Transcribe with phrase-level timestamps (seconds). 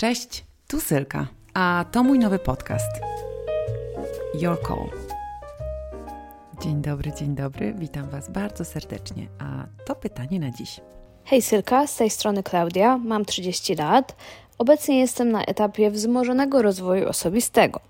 [0.00, 2.90] Cześć, tu Sylka, a to mój nowy podcast.
[4.34, 4.90] Your Call.
[6.62, 9.28] Dzień dobry, dzień dobry, witam Was bardzo serdecznie.
[9.38, 10.80] A to pytanie na dziś.
[11.24, 14.16] Hej Sylka, z tej strony Klaudia, mam 30 lat.
[14.58, 17.80] Obecnie jestem na etapie wzmożonego rozwoju osobistego.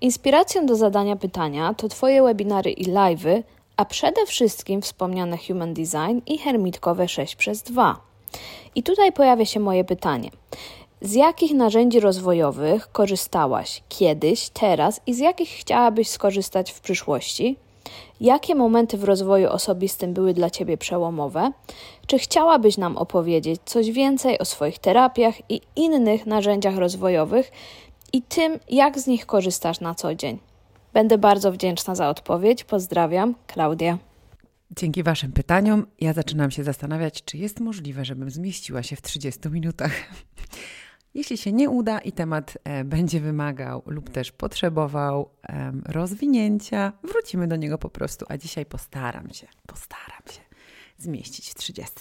[0.00, 3.42] Inspiracją do zadania pytania to Twoje webinary i live'y,
[3.76, 8.00] a przede wszystkim wspomniane Human Design i Hermitkowe 6 przez 2.
[8.74, 10.30] I tutaj pojawia się moje pytanie.
[11.04, 17.56] Z jakich narzędzi rozwojowych korzystałaś kiedyś, teraz i z jakich chciałabyś skorzystać w przyszłości?
[18.20, 21.52] Jakie momenty w rozwoju osobistym były dla Ciebie przełomowe?
[22.06, 27.52] Czy chciałabyś nam opowiedzieć coś więcej o swoich terapiach i innych narzędziach rozwojowych
[28.12, 30.38] i tym, jak z nich korzystasz na co dzień?
[30.92, 32.64] Będę bardzo wdzięczna za odpowiedź.
[32.64, 33.98] Pozdrawiam, Klaudia.
[34.76, 39.48] Dzięki Waszym pytaniom ja zaczynam się zastanawiać, czy jest możliwe, żebym zmieściła się w 30
[39.48, 39.92] minutach.
[41.14, 45.30] Jeśli się nie uda i temat e, będzie wymagał lub też potrzebował
[45.86, 50.40] rozwinięcia, wrócimy do niego po prostu, a dzisiaj postaram się, postaram się
[50.98, 51.94] zmieścić w 30.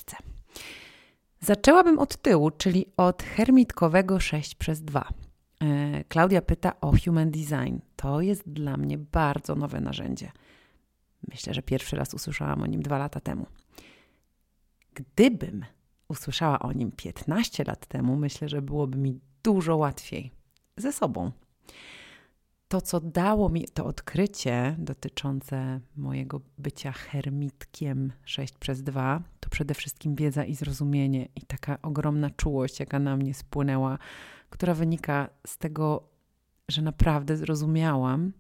[1.40, 5.10] Zaczęłabym od tyłu, czyli od hermitkowego 6 przez 2.
[5.62, 7.78] E, Klaudia pyta o Human Design.
[7.96, 10.32] To jest dla mnie bardzo nowe narzędzie.
[11.28, 13.46] Myślę, że pierwszy raz usłyszałam o nim dwa lata temu.
[14.94, 15.66] Gdybym
[16.08, 20.32] usłyszała o nim 15 lat temu, myślę, że byłoby mi dużo łatwiej
[20.78, 21.32] ze sobą.
[22.68, 29.74] To, co dało mi to odkrycie dotyczące mojego bycia hermitkiem 6 przez 2, to przede
[29.74, 33.98] wszystkim wiedza i zrozumienie i taka ogromna czułość, jaka na mnie spłynęła,
[34.50, 36.10] która wynika z tego,
[36.70, 38.34] że naprawdę zrozumiałam,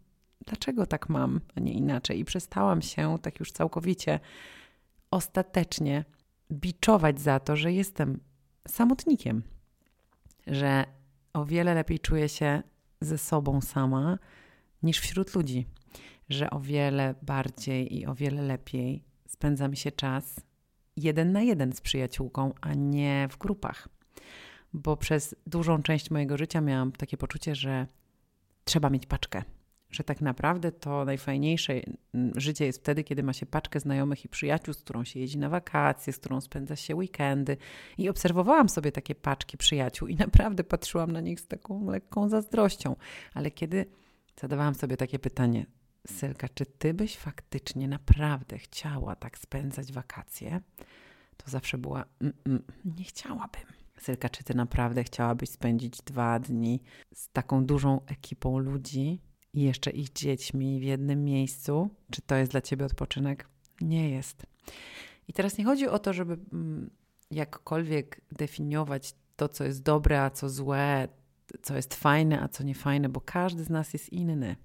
[0.45, 2.19] dlaczego tak mam, a nie inaczej.
[2.19, 4.19] I przestałam się tak już całkowicie,
[5.11, 6.05] ostatecznie
[6.51, 8.19] biczować za to, że jestem
[8.67, 9.43] samotnikiem,
[10.47, 10.85] że
[11.33, 12.63] o wiele lepiej czuję się
[13.01, 14.19] ze sobą sama
[14.83, 15.65] niż wśród ludzi,
[16.29, 20.39] że o wiele bardziej i o wiele lepiej spędza mi się czas
[20.97, 23.89] jeden na jeden z przyjaciółką, a nie w grupach.
[24.73, 27.87] Bo przez dużą część mojego życia miałam takie poczucie, że
[28.63, 29.43] trzeba mieć paczkę,
[29.93, 31.73] że tak naprawdę to najfajniejsze
[32.13, 35.37] mm, życie jest wtedy, kiedy ma się paczkę znajomych i przyjaciół, z którą się jeździ
[35.37, 37.57] na wakacje, z którą spędza się weekendy.
[37.97, 42.95] I obserwowałam sobie takie paczki przyjaciół i naprawdę patrzyłam na nich z taką lekką zazdrością.
[43.33, 43.85] Ale kiedy
[44.41, 45.65] zadawałam sobie takie pytanie,
[46.07, 50.61] Sylka, czy ty byś faktycznie naprawdę chciała tak spędzać wakacje?
[51.37, 53.63] To zawsze była, mm, mm, nie chciałabym.
[53.99, 56.81] Sylka, czy ty naprawdę chciałabyś spędzić dwa dni
[57.13, 59.21] z taką dużą ekipą ludzi,
[59.53, 63.47] i jeszcze ich dziećmi w jednym miejscu, czy to jest dla ciebie odpoczynek?
[63.81, 64.45] Nie jest.
[65.27, 66.89] I teraz nie chodzi o to, żeby mm,
[67.31, 71.07] jakkolwiek definiować to, co jest dobre, a co złe,
[71.61, 74.55] co jest fajne, a co niefajne, bo każdy z nas jest inny.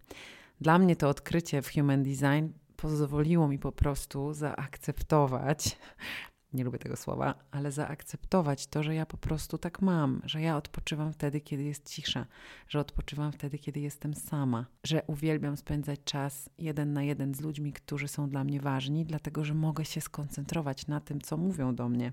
[0.60, 2.47] Dla mnie to odkrycie w Human Design
[2.77, 5.77] pozwoliło mi po prostu zaakceptować
[6.53, 10.56] nie lubię tego słowa, ale zaakceptować to, że ja po prostu tak mam, że ja
[10.56, 12.26] odpoczywam wtedy, kiedy jest cisza,
[12.69, 17.72] że odpoczywam wtedy, kiedy jestem sama, że uwielbiam spędzać czas jeden na jeden z ludźmi,
[17.72, 21.88] którzy są dla mnie ważni, dlatego że mogę się skoncentrować na tym, co mówią do
[21.88, 22.12] mnie,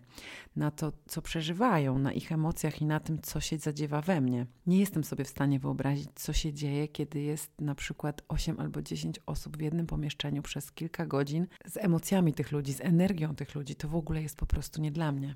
[0.56, 4.46] na to, co przeżywają, na ich emocjach i na tym, co się zadziewa we mnie.
[4.68, 8.82] Nie jestem sobie w stanie wyobrazić, co się dzieje, kiedy jest na przykład 8 albo
[8.82, 13.56] 10 osób w jednym pomieszczeniu przez kilka godzin z emocjami tych ludzi, z energią tych
[13.56, 13.76] ludzi.
[13.76, 15.36] To w ogóle jest po prostu nie dla mnie.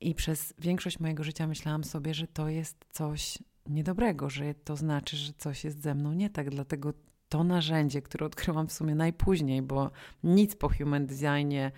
[0.00, 5.16] I przez większość mojego życia myślałam sobie, że to jest coś niedobrego, że to znaczy,
[5.16, 6.50] że coś jest ze mną nie tak.
[6.50, 6.92] Dlatego
[7.28, 9.90] to narzędzie, które odkryłam w sumie najpóźniej, bo
[10.24, 11.72] nic po human designie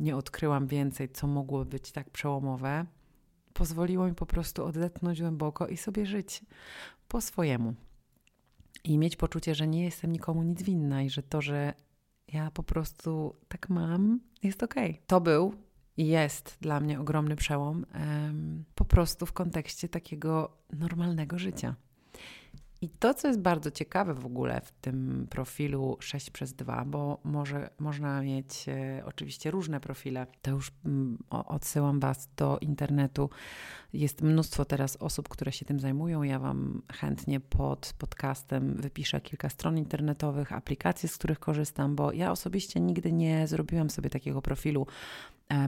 [0.00, 2.86] nie odkryłam więcej, co mogło być tak przełomowe,
[3.52, 6.42] pozwoliło mi po prostu odetchnąć głęboko i sobie żyć
[7.08, 7.74] po swojemu.
[8.84, 11.74] I mieć poczucie, że nie jestem nikomu nic winna i że to, że
[12.34, 14.90] ja po prostu tak mam, jest okej.
[14.90, 15.02] Okay.
[15.06, 15.54] To był
[15.96, 17.86] i jest dla mnie ogromny przełom
[18.74, 21.74] po prostu w kontekście takiego normalnego życia.
[22.84, 27.18] I to, co jest bardzo ciekawe w ogóle w tym profilu 6 przez 2, bo
[27.24, 33.30] może, można mieć e, oczywiście różne profile, to już mm, odsyłam Was do internetu.
[33.92, 36.22] Jest mnóstwo teraz osób, które się tym zajmują.
[36.22, 42.30] Ja Wam chętnie pod podcastem wypiszę kilka stron internetowych, aplikacji, z których korzystam, bo ja
[42.30, 44.86] osobiście nigdy nie zrobiłam sobie takiego profilu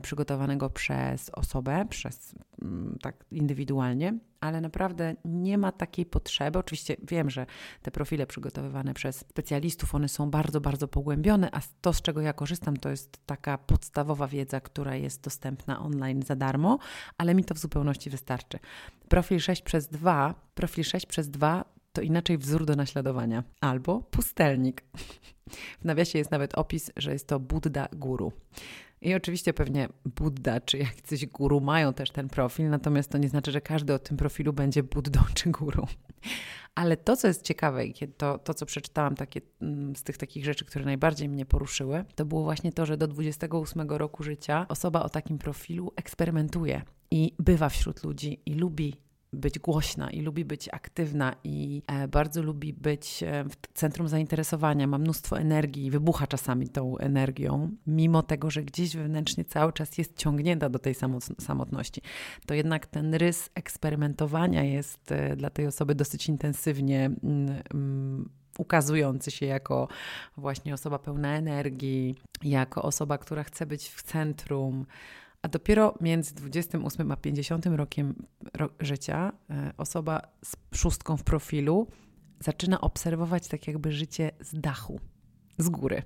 [0.03, 6.59] przygotowanego przez osobę, przez mm, tak indywidualnie, ale naprawdę nie ma takiej potrzeby.
[6.59, 7.47] Oczywiście wiem, że
[7.83, 12.33] te profile przygotowywane przez specjalistów, one są bardzo, bardzo pogłębione, a to, z czego ja
[12.33, 16.79] korzystam, to jest taka podstawowa wiedza, która jest dostępna online za darmo,
[17.19, 18.59] ale mi to w zupełności wystarczy.
[19.09, 24.83] Profil 6 przez 2, profil 6 przez 2 to inaczej wzór do naśladowania albo pustelnik.
[25.81, 28.33] W nawiasie jest nawet opis, że jest to Buddha Guru.
[29.01, 33.53] I oczywiście pewnie Buddha czy jakiś guru mają też ten profil, natomiast to nie znaczy,
[33.53, 35.87] że każdy o tym profilu będzie Buddą czy guru.
[36.75, 40.45] Ale to, co jest ciekawe i to, to, co przeczytałam takie, mm, z tych takich
[40.45, 45.03] rzeczy, które najbardziej mnie poruszyły, to było właśnie to, że do 28 roku życia osoba
[45.03, 49.06] o takim profilu eksperymentuje i bywa wśród ludzi i lubi
[49.37, 54.87] być głośna i lubi być aktywna i e, bardzo lubi być e, w centrum zainteresowania,
[54.87, 60.17] ma mnóstwo energii, wybucha czasami tą energią, mimo tego, że gdzieś wewnętrznie cały czas jest
[60.17, 60.95] ciągnięta do tej
[61.39, 62.03] samotności.
[62.47, 68.29] To jednak ten rys eksperymentowania jest e, dla tej osoby dosyć intensywnie mm, mm,
[68.59, 69.89] ukazujący się jako
[70.37, 74.87] właśnie osoba pełna energii, jako osoba, która chce być w centrum,
[75.47, 78.15] a dopiero między 28 a 50 rokiem
[78.55, 81.87] ro życia e, osoba z szóstką w profilu
[82.41, 85.01] zaczyna obserwować tak jakby życie z dachu,
[85.59, 86.03] z góry.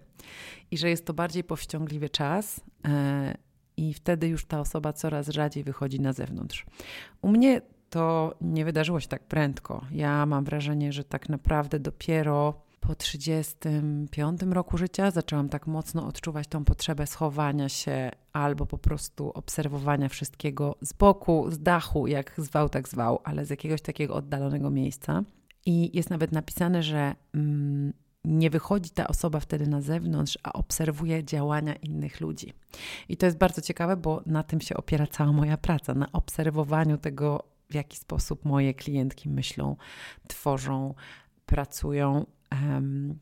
[0.70, 3.34] I że jest to bardziej powściągliwy czas e,
[3.76, 6.66] i wtedy już ta osoba coraz rzadziej wychodzi na zewnątrz.
[7.22, 7.60] U mnie
[7.90, 9.84] to nie wydarzyło się tak prędko.
[9.90, 16.46] Ja mam wrażenie, że tak naprawdę dopiero po 35 roku życia zaczęłam tak mocno odczuwać
[16.46, 22.68] tą potrzebę schowania się albo po prostu obserwowania wszystkiego z boku, z dachu, jak zwał,
[22.68, 25.22] tak zwał, ale z jakiegoś takiego oddalonego miejsca.
[25.66, 27.92] I jest nawet napisane, że mm,
[28.24, 32.52] nie wychodzi ta osoba wtedy na zewnątrz, a obserwuje działania innych ludzi.
[33.08, 36.98] I to jest bardzo ciekawe, bo na tym się opiera cała moja praca na obserwowaniu
[36.98, 39.76] tego, w jaki sposób moje klientki myślą,
[40.28, 40.94] tworzą,
[41.46, 42.26] pracują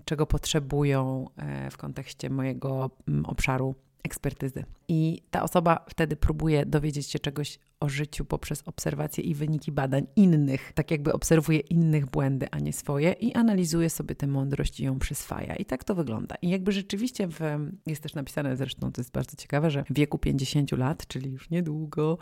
[0.05, 2.91] czego potrzebują e, w kontekście mojego
[3.25, 4.65] obszaru ekspertyzy.
[4.89, 10.07] I ta osoba wtedy próbuje dowiedzieć się czegoś o życiu poprzez obserwacje i wyniki badań
[10.17, 14.85] innych, tak jakby obserwuje innych błędy, a nie swoje i analizuje sobie tę mądrość i
[14.85, 15.57] ją przyswaja.
[15.57, 16.35] I tak to wygląda.
[16.43, 17.41] I jakby rzeczywiście w,
[17.87, 21.51] jest też napisane zresztą, to jest bardzo ciekawe, że w wieku 50 lat, czyli już
[21.51, 22.19] niedługo,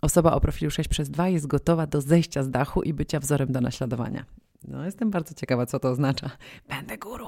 [0.00, 3.52] osoba o profilu 6 przez 2 jest gotowa do zejścia z dachu i bycia wzorem
[3.52, 4.24] do naśladowania.
[4.64, 6.30] No, jestem bardzo ciekawa, co to oznacza.
[6.68, 7.26] Będę guru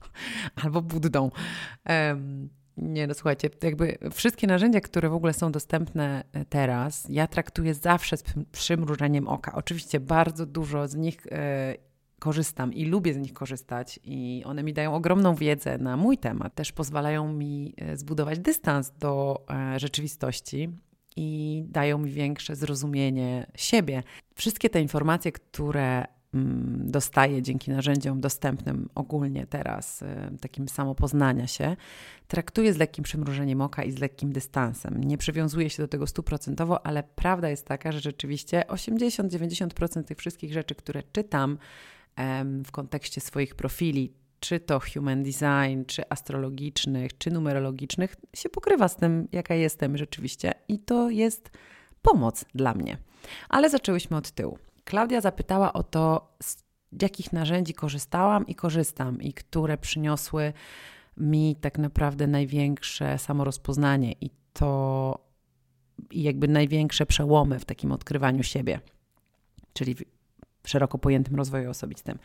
[0.62, 1.30] albo buddą.
[1.88, 7.26] Um, nie, no słuchajcie, jakby wszystkie narzędzia, które w ogóle są dostępne e, teraz, ja
[7.26, 9.52] traktuję zawsze z przymrużeniem oka.
[9.54, 11.74] Oczywiście bardzo dużo z nich e,
[12.18, 16.54] korzystam i lubię z nich korzystać, i one mi dają ogromną wiedzę na mój temat.
[16.54, 19.44] Też pozwalają mi e, zbudować dystans do
[19.76, 20.68] rzeczywistości
[21.16, 24.02] i dają mi większe zrozumienie siebie.
[24.34, 30.06] Wszystkie te informacje, które Mm, dostaję dzięki narzędziom dostępnym ogólnie teraz, y,
[30.40, 31.76] takim samopoznania się,
[32.28, 35.04] traktuję z lekkim przymrużeniem oka i z lekkim dystansem.
[35.04, 40.52] Nie przywiązuję się do tego stuprocentowo, ale prawda jest taka, że rzeczywiście 80-90% tych wszystkich
[40.52, 41.58] rzeczy, które czytam
[42.64, 48.96] w kontekście swoich profili, czy to human design, czy astrologicznych, czy numerologicznych, się pokrywa z
[48.96, 51.50] tym, jaka jestem rzeczywiście, i to jest
[52.02, 52.98] pomoc dla mnie.
[53.48, 54.58] Ale zaczęłyśmy od tyłu.
[54.86, 56.64] Klaudia zapytała o to, z
[57.02, 60.52] jakich narzędzi korzystałam i korzystam, i które przyniosły
[61.16, 65.26] mi tak naprawdę największe samorozpoznanie i to
[66.10, 68.80] i jakby największe przełomy w takim odkrywaniu siebie,
[69.72, 69.94] czyli
[70.62, 72.18] w szeroko pojętym rozwoju osobistym.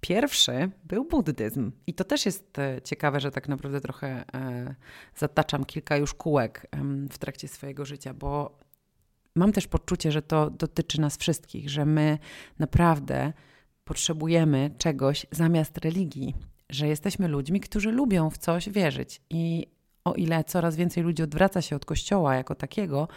[0.00, 1.72] Pierwszy był buddyzm.
[1.86, 4.74] I to też jest e, ciekawe, że tak naprawdę trochę e,
[5.16, 6.66] zataczam kilka już kółek
[7.10, 8.58] w trakcie swojego życia, bo
[9.36, 12.18] mam też poczucie, że to dotyczy nas wszystkich, że my
[12.58, 13.32] naprawdę
[13.84, 16.34] potrzebujemy czegoś zamiast religii,
[16.70, 19.20] że jesteśmy ludźmi, którzy lubią w coś wierzyć.
[19.30, 19.66] I
[20.04, 23.08] o ile coraz więcej ludzi odwraca się od kościoła jako takiego,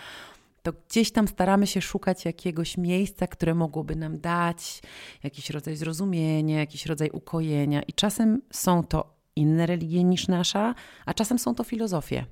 [0.64, 4.82] to gdzieś tam staramy się szukać jakiegoś miejsca, które mogłoby nam dać
[5.24, 7.82] jakiś rodzaj zrozumienia, jakiś rodzaj ukojenia.
[7.82, 12.26] I czasem są to inne religie niż nasza, a czasem są to filozofie.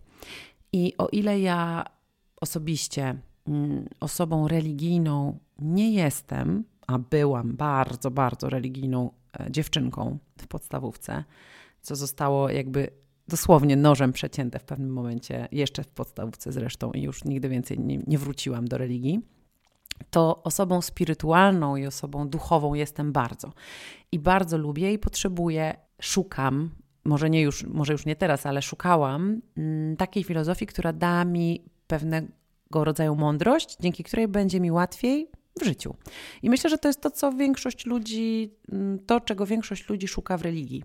[0.74, 1.86] I o ile ja
[2.42, 3.16] osobiście
[4.00, 11.24] osobą religijną nie jestem, a byłam bardzo, bardzo religijną e, dziewczynką w podstawówce,
[11.82, 12.88] co zostało jakby
[13.28, 17.98] dosłownie nożem przecięte w pewnym momencie, jeszcze w podstawówce zresztą, i już nigdy więcej nie,
[18.08, 19.22] nie wróciłam do religii.
[20.10, 23.54] To osobą spirytualną i osobą duchową jestem bardzo.
[24.12, 26.70] I bardzo lubię i potrzebuję, szukam
[27.06, 31.64] może, nie już, może już nie teraz, ale szukałam mm, takiej filozofii, która da mi
[32.76, 35.28] pewnego rodzaju mądrość, dzięki której będzie mi łatwiej
[35.62, 35.96] w życiu.
[36.42, 40.38] I myślę, że to jest to, co większość ludzi, mm, to czego większość ludzi szuka
[40.38, 40.84] w religii.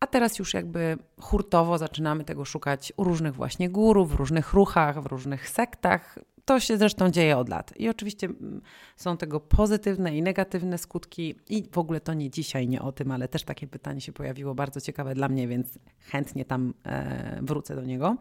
[0.00, 5.02] A teraz już jakby hurtowo zaczynamy tego szukać u różnych właśnie górów, w różnych ruchach,
[5.02, 6.18] w różnych sektach.
[6.46, 7.72] To się zresztą dzieje od lat.
[7.76, 8.60] I oczywiście mm,
[8.96, 11.34] są tego pozytywne i negatywne skutki.
[11.48, 14.54] I w ogóle to nie dzisiaj, nie o tym, ale też takie pytanie się pojawiło,
[14.54, 18.16] bardzo ciekawe dla mnie, więc chętnie tam e, wrócę do niego.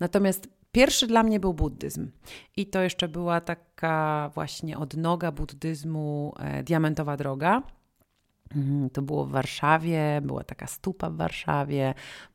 [0.00, 2.10] Natomiast Pierwszy dla mnie był buddyzm.
[2.56, 7.62] I to jeszcze była taka właśnie odnoga buddyzmu, e, diamentowa droga.
[8.56, 11.94] Mm, to było w Warszawie, była taka stupa w Warszawie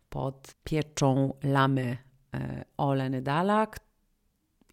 [0.10, 1.98] pod pieczą lamy
[2.34, 3.80] e, Oleny Dalak.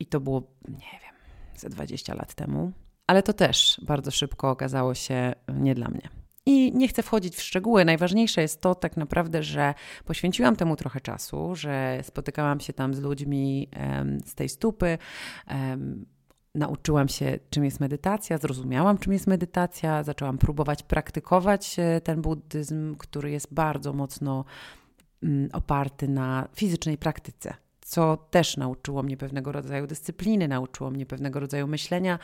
[0.00, 1.14] I to było, nie wiem,
[1.56, 2.72] ze 20 lat temu.
[3.06, 6.08] Ale to też bardzo szybko okazało się nie dla mnie.
[6.46, 7.84] I nie chcę wchodzić w szczegóły.
[7.84, 9.74] Najważniejsze jest to tak naprawdę, że
[10.04, 14.98] poświęciłam temu trochę czasu, że spotykałam się tam z ludźmi um, z tej stupy.
[15.50, 16.06] Um,
[16.54, 22.96] nauczyłam się, czym jest medytacja, zrozumiałam, czym jest medytacja, zaczęłam próbować praktykować e, ten buddyzm,
[22.96, 24.44] który jest bardzo mocno
[25.22, 27.54] um, oparty na fizycznej praktyce
[27.88, 32.18] co też nauczyło mnie pewnego rodzaju dyscypliny, nauczyło mnie pewnego rodzaju myślenia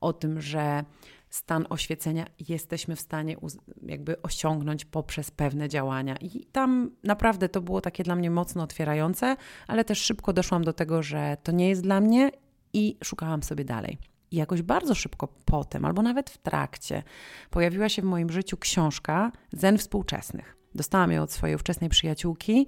[0.00, 0.84] o tym, że
[1.30, 3.36] stan oświecenia jesteśmy w stanie
[3.82, 6.16] jakby osiągnąć poprzez pewne działania.
[6.16, 10.72] I tam naprawdę to było takie dla mnie mocno otwierające, ale też szybko doszłam do
[10.72, 12.30] tego, że to nie jest dla mnie
[12.72, 13.98] i szukałam sobie dalej.
[14.30, 17.02] I jakoś bardzo szybko potem, albo nawet w trakcie,
[17.50, 20.56] pojawiła się w moim życiu książka Zen współczesnych.
[20.74, 22.66] Dostałam ją od swojej ówczesnej przyjaciółki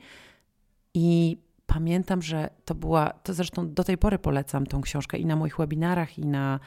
[0.94, 5.36] i pamiętam, że to była, to zresztą do tej pory polecam tą książkę i na
[5.36, 6.60] moich webinarach, i na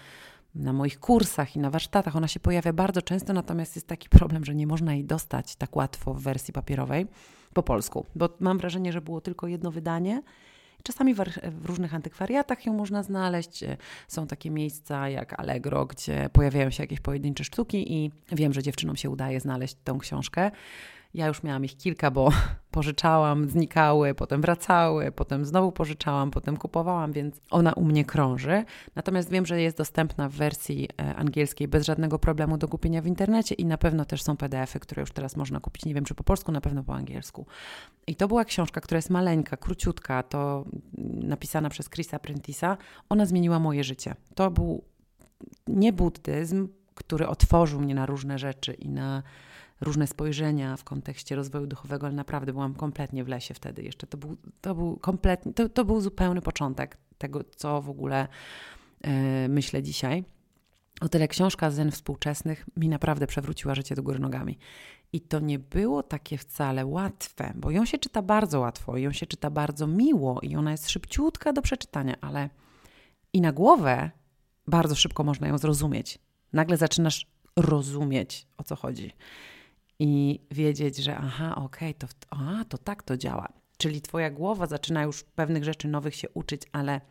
[0.56, 2.16] na moich kursach i na warsztatach.
[2.16, 5.76] Ona się pojawia bardzo często, natomiast jest taki problem, że nie można jej dostać tak
[5.76, 7.08] łatwo w wersji papierowej
[7.54, 10.22] po polsku, bo mam wrażenie, że było tylko jedno wydanie.
[10.84, 11.20] Czasami w,
[11.66, 13.64] różnych antykwariatach ją można znaleźć.
[14.08, 18.96] Są takie miejsca jak Allegro, gdzie pojawiają się jakieś pojedyncze sztuki i wiem, że dziewczynom
[18.96, 20.52] się udaje znaleźć tą książkę.
[21.14, 22.30] Ja już miałam ich kilka, bo
[22.72, 28.64] pożyczałam, znikały, potem wracały, potem znowu pożyczałam, potem kupowałam, więc ona u mnie krąży.
[28.96, 33.08] Natomiast wiem, że jest dostępna w wersji e, angielskiej bez żadnego problemu do kupienia w
[33.08, 35.86] internecie i na pewno też są PDFy, które już teraz można kupić.
[35.86, 37.46] Nie wiem, czy po polsku, na pewno po angielsku.
[38.08, 40.66] I to była książka, która jest maleńka, króciutka, to
[41.14, 42.78] napisana przez Chrisa Prentisa.
[43.10, 44.16] Ona zmieniła moje życie.
[44.36, 44.84] To był
[45.68, 49.24] nie buddyzm, który otworzył mnie na różne rzeczy i na
[49.82, 54.08] różne spojrzenia w kontekście rozwoju duchowego, ale naprawdę byłam kompletnie w lesie wtedy jeszcze.
[54.08, 58.28] To był, to był kompletnie, to, to był zupełny początek tego, co w ogóle
[59.04, 59.10] yy,
[59.50, 60.24] myślę dzisiaj.
[61.02, 64.58] O tyle książka Zen współczesnych mi naprawdę przewróciła życie do góry nogami.
[65.14, 69.26] I to nie było takie wcale łatwe, bo ją się czyta bardzo łatwo, ją się
[69.26, 72.50] czyta bardzo miło i ona jest szybciutka do przeczytania, ale
[73.34, 74.12] i na głowę
[74.68, 76.20] bardzo szybko można ją zrozumieć.
[76.54, 79.14] Nagle zaczynasz rozumieć, o co chodzi
[80.00, 83.48] i wiedzieć, że aha, okej, okay, to, to tak to działa.
[83.78, 87.02] Czyli twoja głowa zaczyna już pewnych rzeczy nowych się uczyć, ale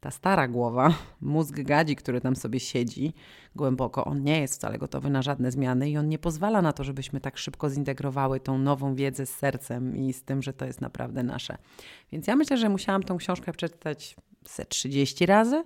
[0.00, 3.14] ta stara głowa, mózg gadzi, który tam sobie siedzi
[3.56, 6.84] głęboko, on nie jest wcale gotowy na żadne zmiany i on nie pozwala na to,
[6.84, 10.80] żebyśmy tak szybko zintegrowały tą nową wiedzę z sercem i z tym, że to jest
[10.80, 11.58] naprawdę nasze.
[12.12, 14.16] Więc ja myślę, że musiałam tą książkę przeczytać
[14.48, 15.64] ze 30 razy,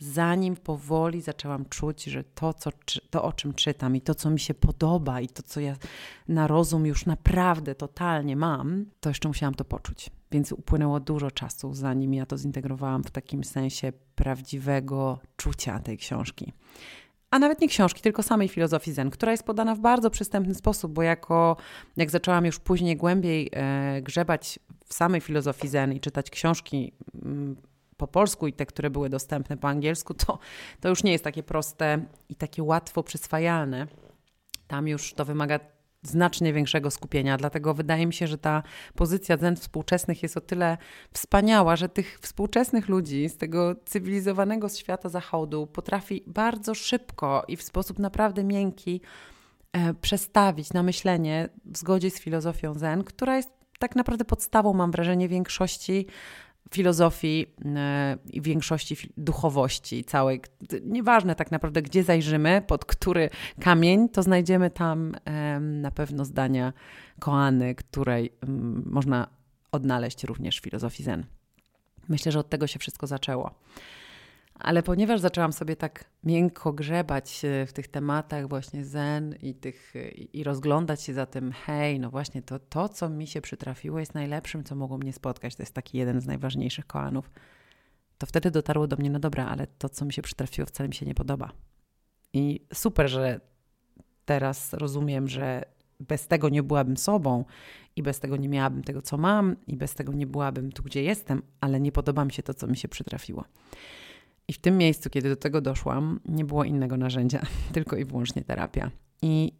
[0.00, 2.70] zanim powoli zaczęłam czuć, że to, co,
[3.10, 5.76] to, o czym czytam i to, co mi się podoba i to, co ja
[6.28, 10.10] na rozum już naprawdę totalnie mam, to jeszcze musiałam to poczuć.
[10.32, 16.52] Więc upłynęło dużo czasu, zanim ja to zintegrowałam w takim sensie prawdziwego czucia tej książki.
[17.30, 20.92] A nawet nie książki, tylko samej filozofii Zen, która jest podana w bardzo przystępny sposób,
[20.92, 21.56] bo jako,
[21.96, 26.92] jak zaczęłam już później głębiej e, grzebać w samej filozofii Zen i czytać książki
[27.24, 27.56] mm,
[28.00, 30.38] po polsku i te, które były dostępne po angielsku, to,
[30.80, 33.86] to już nie jest takie proste i takie łatwo przyswajalne.
[34.66, 35.60] Tam już to wymaga
[36.02, 37.36] znacznie większego skupienia.
[37.36, 38.62] Dlatego wydaje mi się, że ta
[38.94, 40.78] pozycja zen współczesnych jest o tyle
[41.12, 47.62] wspaniała, że tych współczesnych ludzi z tego cywilizowanego świata zachodu potrafi bardzo szybko i w
[47.62, 49.00] sposób naprawdę miękki
[49.72, 54.90] e, przestawić na myślenie w zgodzie z filozofią zen, która jest tak naprawdę podstawą, mam
[54.90, 56.06] wrażenie, większości
[56.74, 60.40] filozofii e, i większości duchowości całej.
[60.84, 65.14] Nieważne tak naprawdę, gdzie zajrzymy, pod który kamień, to znajdziemy tam
[65.60, 66.72] na pewno zdania
[67.18, 68.32] koany, której
[68.86, 69.26] można
[69.72, 71.26] odnaleźć również w filozofii zen.
[72.08, 73.54] Myślę, że od tego się wszystko zaczęło.
[74.60, 79.94] Ale ponieważ zaczęłam sobie tak miękko grzebać e, w tych tematach właśnie zen i, tych,
[80.32, 84.14] i rozglądać się za tym, hej, no właśnie to, to, co mi się przytrafiło jest
[84.14, 85.56] najlepszym, co mogło mnie spotkać.
[85.56, 87.30] To jest taki jeden z najważniejszych koanów.
[88.18, 90.94] To wtedy dotarło do mnie, no dobra, ale to, co mi się przytrafiło, wcale mi
[90.94, 91.52] się nie podoba.
[92.32, 93.40] I super, że
[94.24, 95.64] teraz rozumiem, że
[96.00, 97.44] bez tego nie byłabym sobą
[97.96, 101.02] i bez tego nie miałabym tego, co mam, i bez tego nie byłabym tu, gdzie
[101.02, 103.44] jestem, ale nie podoba mi się to, co mi się przytrafiło.
[104.50, 107.42] I w tym miejscu, kiedy do tego doszłam, nie było innego narzędzia,
[107.74, 108.90] tylko i wyłącznie terapia.
[109.22, 109.52] I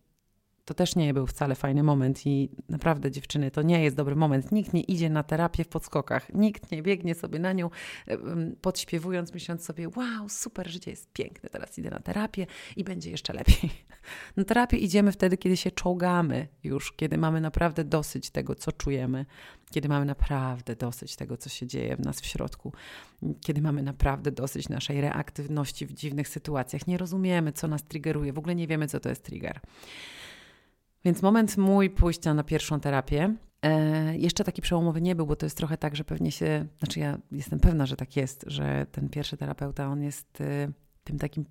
[0.71, 4.53] to też nie był wcale fajny moment i naprawdę dziewczyny, to nie jest dobry moment.
[4.53, 6.35] Nikt nie idzie na terapię w podskokach.
[6.35, 7.71] Nikt nie biegnie sobie na nią
[8.61, 12.47] podśpiewując, myśląc sobie, wow, super, życie jest piękne, teraz idę na terapię
[12.77, 13.71] i będzie jeszcze lepiej.
[14.37, 19.27] Na terapię idziemy wtedy, kiedy się czołgamy już, kiedy mamy naprawdę dosyć tego, co czujemy,
[19.71, 22.73] kiedy mamy naprawdę dosyć tego, co się dzieje w nas w środku,
[23.41, 26.87] kiedy mamy naprawdę dosyć naszej reaktywności w dziwnych sytuacjach.
[26.87, 29.61] Nie rozumiemy, co nas triggeruje, w ogóle nie wiemy, co to jest trigger.
[31.05, 33.37] Więc moment mój pójścia na pierwszą terapię.
[33.63, 37.01] E, jeszcze taki przełomowy nie był, bo to jest trochę tak, że pewnie się, znaczy
[37.01, 40.73] ja jestem pewna, że tak jest, że ten pierwszy terapeuta, on jest y,
[41.05, 41.45] tym takim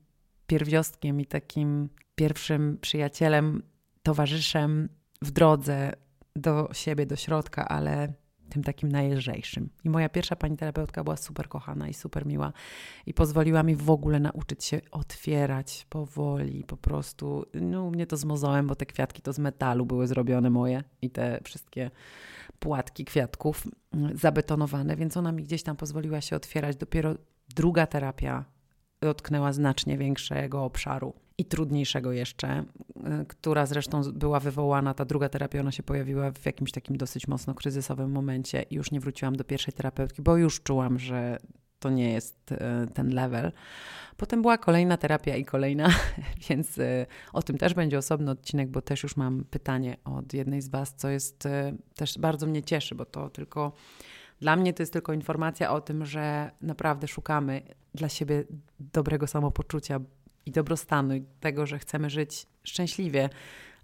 [0.47, 3.63] pierwiostkiem i takim pierwszym przyjacielem,
[4.03, 4.89] towarzyszem
[5.21, 5.93] w drodze
[6.35, 8.13] do siebie, do środka, ale
[8.49, 9.69] tym takim najlżejszym.
[9.83, 12.53] I moja pierwsza pani terapeutka była super kochana i super miła
[13.05, 17.45] i pozwoliła mi w ogóle nauczyć się otwierać powoli, po prostu.
[17.53, 21.09] No, mnie to z mozołem, bo te kwiatki to z metalu były zrobione moje i
[21.09, 21.91] te wszystkie
[22.59, 23.67] płatki kwiatków
[24.13, 26.75] zabetonowane, więc ona mi gdzieś tam pozwoliła się otwierać.
[26.75, 27.15] Dopiero
[27.55, 28.45] druga terapia
[29.01, 32.63] dotknęła znacznie większego obszaru i trudniejszego jeszcze,
[33.27, 37.53] która zresztą była wywołana, ta druga terapia, ona się pojawiła w jakimś takim dosyć mocno
[37.53, 41.37] kryzysowym momencie i już nie wróciłam do pierwszej terapeutki, bo już czułam, że
[41.79, 42.57] to nie jest y,
[42.93, 43.51] ten level.
[44.17, 45.89] Potem była kolejna terapia i kolejna,
[46.49, 50.61] więc y, o tym też będzie osobny odcinek, bo też już mam pytanie od jednej
[50.61, 51.47] z Was, co jest
[51.95, 53.71] też bardzo mnie cieszy, bo to tylko
[54.41, 57.61] dla mnie to jest tylko informacja o tym, że naprawdę szukamy
[57.93, 58.43] dla siebie
[58.79, 59.99] dobrego samopoczucia
[60.45, 63.29] i dobrostanu, i tego, że chcemy żyć szczęśliwie,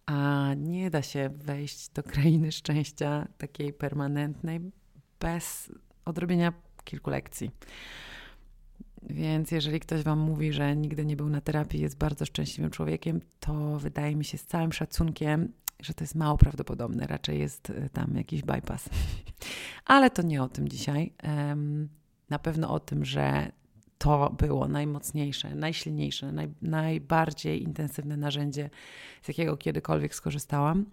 [0.05, 4.59] a nie da się wejść do krainy szczęścia takiej permanentnej
[5.19, 5.71] bez
[6.05, 7.51] odrobienia kilku lekcji.
[9.09, 13.21] Więc jeżeli ktoś Wam mówi, że nigdy nie był na terapii, jest bardzo szczęśliwym człowiekiem,
[13.39, 17.07] to wydaje mi się z całym szacunkiem, że to jest mało prawdopodobne.
[17.07, 18.89] Raczej jest y, tam jakiś bypass.
[19.85, 21.13] Ale to nie o tym dzisiaj.
[22.29, 23.51] Na pewno o tym, że
[23.97, 28.69] to było najmocniejsze, najsilniejsze, naj, najbardziej intensywne narzędzie,
[29.21, 30.85] z jakiego kiedykolwiek skorzystałam.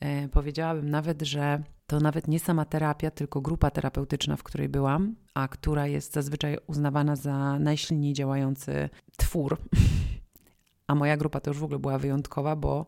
[0.00, 5.14] E, powiedziałabym nawet, że to nawet nie sama terapia, tylko grupa terapeutyczna, w której byłam,
[5.34, 9.58] a która jest zazwyczaj uznawana za najsilniej działający twór.
[10.86, 12.86] A moja grupa to już w ogóle była wyjątkowa, bo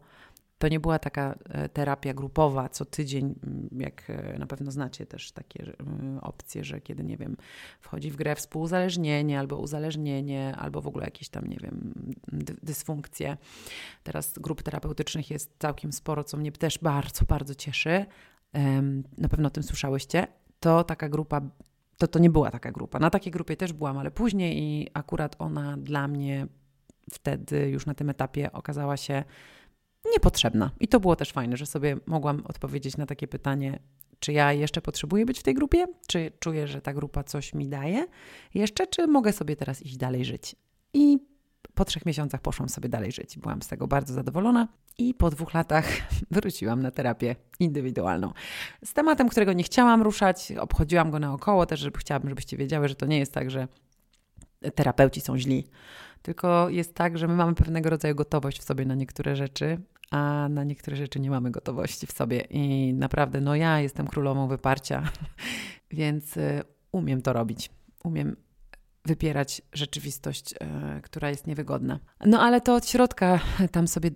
[0.58, 5.06] to nie była taka e, terapia grupowa co tydzień, mm, jak e, na pewno znacie
[5.06, 7.36] też takie mm, opcje, że kiedy, nie wiem,
[7.80, 11.92] wchodzi w grę współuzależnienie albo uzależnienie, albo w ogóle jakieś tam, nie wiem,
[12.62, 13.36] dysfunkcje.
[14.02, 18.06] Teraz grup terapeutycznych jest całkiem sporo, co mnie też bardzo, bardzo cieszy.
[19.18, 20.26] Na pewno o tym słyszałyście.
[20.60, 21.40] To taka grupa
[21.98, 22.98] to to nie była taka grupa.
[22.98, 26.46] Na takiej grupie też byłam, ale później i akurat ona dla mnie
[27.12, 29.24] wtedy już na tym etapie okazała się
[30.12, 30.70] niepotrzebna.
[30.80, 33.78] I to było też fajne, że sobie mogłam odpowiedzieć na takie pytanie,
[34.18, 35.86] czy ja jeszcze potrzebuję być w tej grupie?
[36.06, 38.06] Czy czuję, że ta grupa coś mi daje
[38.54, 40.56] jeszcze, czy mogę sobie teraz iść dalej żyć?
[40.94, 41.18] I
[41.74, 43.38] po trzech miesiącach poszłam sobie dalej żyć.
[43.38, 45.86] Byłam z tego bardzo zadowolona i po dwóch latach
[46.30, 48.32] wróciłam na terapię indywidualną.
[48.84, 52.94] Z tematem, którego nie chciałam ruszać, obchodziłam go naokoło, też żeby chciałabym, żebyście wiedziały, że
[52.94, 53.68] to nie jest tak, że
[54.74, 55.66] terapeuci są źli.
[56.22, 59.78] Tylko jest tak, że my mamy pewnego rodzaju gotowość w sobie na niektóre rzeczy,
[60.10, 62.40] a na niektóre rzeczy nie mamy gotowości w sobie.
[62.40, 65.02] I naprawdę, no ja jestem królową wyparcia,
[65.90, 67.70] więc y, umiem to robić.
[68.04, 68.36] Umiem
[69.04, 70.56] wypierać rzeczywistość, y,
[71.02, 72.00] która jest niewygodna.
[72.26, 73.40] No ale to od środka
[73.72, 74.10] tam sobie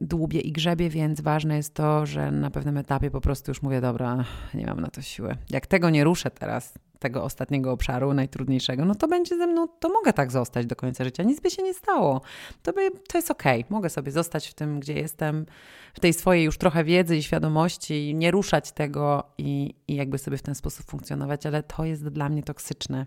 [0.00, 3.80] dłubię i grzebie, więc ważne jest to, że na pewnym etapie po prostu już mówię,
[3.80, 5.36] dobra, nie mam na to siły.
[5.50, 6.74] Jak tego nie ruszę teraz,
[7.04, 11.04] tego ostatniego obszaru, najtrudniejszego, no to będzie ze mną, to mogę tak zostać do końca
[11.04, 11.22] życia.
[11.22, 12.20] Nic by się nie stało.
[12.62, 13.60] To, by, to jest okej.
[13.60, 13.72] Okay.
[13.76, 15.46] Mogę sobie zostać w tym, gdzie jestem,
[15.94, 20.36] w tej swojej już trochę wiedzy i świadomości, nie ruszać tego i, i jakby sobie
[20.36, 23.06] w ten sposób funkcjonować, ale to jest dla mnie toksyczne.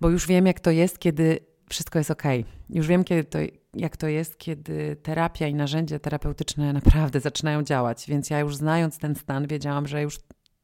[0.00, 2.22] Bo już wiem, jak to jest, kiedy wszystko jest ok.
[2.70, 3.38] Już wiem, kiedy to,
[3.74, 8.04] jak to jest, kiedy terapia i narzędzia terapeutyczne naprawdę zaczynają działać.
[8.08, 10.18] Więc ja już znając ten stan, wiedziałam, że już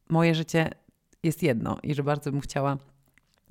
[0.09, 0.70] moje życie
[1.26, 2.76] jest jedno i że bardzo bym chciała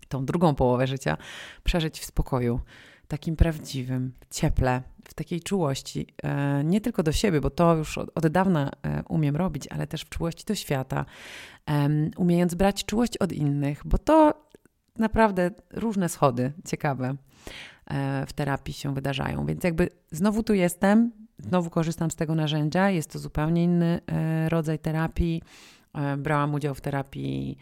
[0.08, 1.18] tą drugą połowę życia
[1.64, 2.60] przeżyć w spokoju,
[3.08, 8.12] takim prawdziwym, cieple, w takiej czułości, e, nie tylko do siebie, bo to już od,
[8.16, 11.06] od dawna e, umiem robić, ale też w czułości do świata,
[12.18, 14.34] umiejąc brać czułość od innych, bo to
[14.98, 17.16] naprawdę różne schody ciekawe
[17.88, 19.46] e, w terapii się wydarzają.
[19.46, 24.00] Więc jakby znowu tu jestem, znowu korzystam z tego narzędzia, jest to zupełnie inny
[24.50, 25.42] rodzaj terapii.
[26.18, 27.58] Brałam udział w terapii,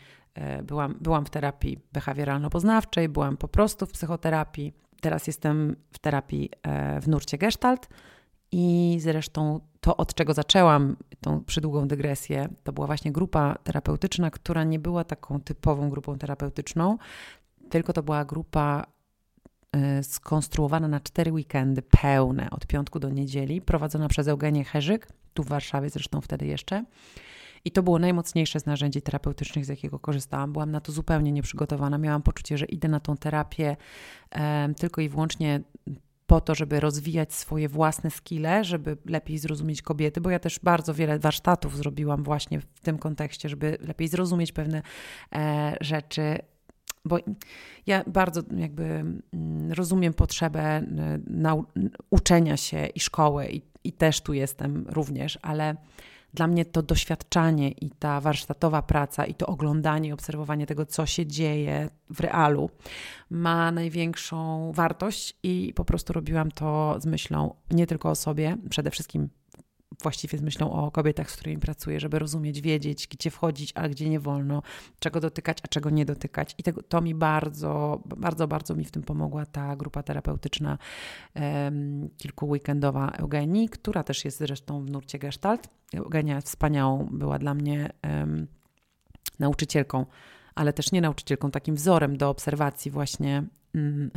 [0.64, 7.02] byłam, byłam w terapii behawioralno-poznawczej, byłam po prostu w psychoterapii Teraz jestem w terapii e,
[7.02, 7.90] w nurcie Gestalt
[8.52, 14.64] i zresztą to, od czego zaczęłam tą przydługą dygresję, to była właśnie grupa terapeutyczna, która
[14.64, 16.98] nie była taką typową grupą terapeutyczną,
[17.70, 18.86] tylko to była grupa
[19.72, 25.44] e, skonstruowana na cztery weekendy pełne, od piątku do niedzieli, prowadzona przez Eugenię Herzyk, tu
[25.44, 26.86] w Warszawie zresztą wtedy jeszcze.
[27.66, 30.54] I to było najmocniejsze z narzędzi terapeutycznych, z jakiego korzystałam.
[30.54, 31.98] Byłam na to zupełnie nieprzygotowana.
[31.98, 33.78] Miałam poczucie, że idę na tą terapię
[34.32, 35.62] e, tylko i wyłącznie
[36.28, 40.94] po to, żeby rozwijać swoje własne skille, żeby lepiej zrozumieć kobiety, bo ja też bardzo
[40.94, 44.82] wiele warsztatów zrobiłam właśnie w tym kontekście, żeby lepiej zrozumieć pewne
[45.36, 46.40] e, rzeczy.
[47.06, 47.18] Bo
[47.88, 49.22] ja bardzo jakby mm,
[49.72, 50.84] rozumiem potrzebę e,
[51.28, 51.66] nau-
[52.10, 55.76] uczenia się i szkoły, i, i też tu jestem również, ale
[56.34, 61.06] dla mnie to doświadczanie i ta warsztatowa praca i to oglądanie i obserwowanie tego, co
[61.06, 62.70] się dzieje w realu,
[63.30, 68.92] ma największą wartość i po prostu robiłam to z myślą nie tylko o sobie, przede
[68.92, 69.30] wszystkim
[70.04, 74.10] właściwie z myślą o kobietach, z którymi pracuję, żeby rozumieć, wiedzieć, gdzie wchodzić, a gdzie
[74.10, 74.62] nie wolno,
[75.00, 76.56] czego dotykać, a czego nie dotykać.
[76.58, 80.78] I tego, to mi bardzo, bardzo, bardzo mi w tym pomogła ta grupa terapeutyczna
[81.36, 85.70] um, kilkuweekendowa Eugenii, która też jest zresztą w nurcie Gestalt.
[85.94, 88.48] Eugenia wspaniałą była dla mnie um,
[89.40, 90.06] nauczycielką,
[90.56, 93.44] ale też nie nauczycielką, takim wzorem do obserwacji właśnie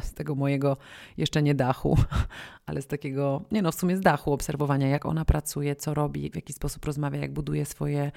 [0.02, 0.76] z tego mojego
[1.16, 1.98] jeszcze nie dachu,
[2.66, 6.30] ale z takiego, nie no, w sumie z dachu obserwowania, jak ona pracuje, co robi,
[6.30, 8.12] w jaki sposób rozmawia, jak buduje swoje,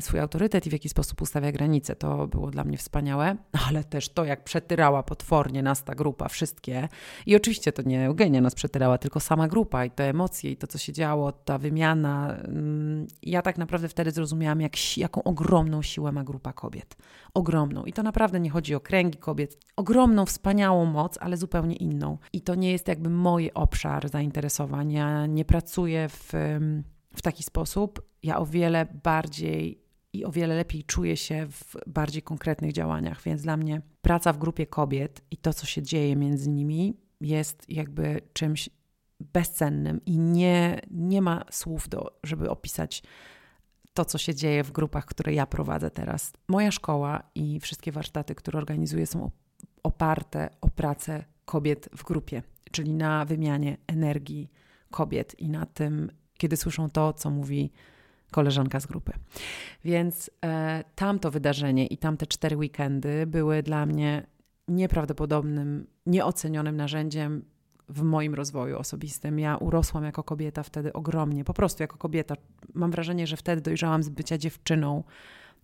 [0.00, 1.96] swój autorytet i w jaki sposób ustawia granice.
[1.96, 3.36] To było dla mnie wspaniałe,
[3.68, 6.88] ale też to, jak przetyrała potwornie nas ta grupa, wszystkie.
[7.26, 10.66] I oczywiście to nie Eugenia nas przetyrała, tylko sama grupa i te emocje i to,
[10.66, 12.34] co się działo, ta wymiana.
[12.34, 16.96] Mm, ja tak naprawdę wtedy zrozumiałam, jak, jaką ogromną siłę ma grupa kobiet.
[17.34, 17.84] Ogromną.
[17.84, 19.58] I to naprawdę nie chodzi o kręgi kobiet.
[19.76, 22.18] Ogromną, wspaniałą moc, ale zupełnie inną.
[22.32, 25.26] I to nie jest jakby moje obszar zainteresowania.
[25.26, 26.32] Nie pracuję w,
[27.16, 28.13] w taki sposób.
[28.24, 33.42] Ja o wiele bardziej i o wiele lepiej czuję się w bardziej konkretnych działaniach, więc
[33.42, 38.20] dla mnie praca w grupie kobiet i to, co się dzieje między nimi, jest jakby
[38.32, 38.70] czymś
[39.20, 43.02] bezcennym i nie, nie ma słów, do, żeby opisać
[43.94, 46.32] to, co się dzieje w grupach, które ja prowadzę teraz.
[46.48, 49.30] Moja szkoła i wszystkie warsztaty, które organizuję, są
[49.82, 52.42] oparte o pracę kobiet w grupie
[52.74, 54.50] czyli na wymianie energii
[54.90, 57.72] kobiet i na tym, kiedy słyszą to, co mówi
[58.34, 59.12] koleżanka z grupy.
[59.84, 64.26] Więc e, tamto wydarzenie i tamte cztery weekendy były dla mnie
[64.68, 67.44] nieprawdopodobnym, nieocenionym narzędziem
[67.88, 69.38] w moim rozwoju osobistym.
[69.38, 72.34] Ja urosłam jako kobieta wtedy ogromnie, po prostu jako kobieta.
[72.74, 75.04] Mam wrażenie, że wtedy dojrzałam z bycia dziewczyną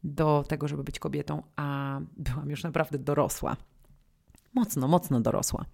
[0.05, 3.57] do tego, żeby być kobietą, a byłam już naprawdę dorosła
[4.55, 5.65] mocno, mocno dorosła.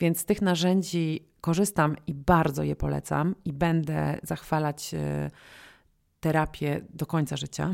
[0.00, 5.30] Więc z tych narzędzi korzystam i bardzo je polecam i będę zachwalać e,
[6.24, 7.70] terapię do końca życia.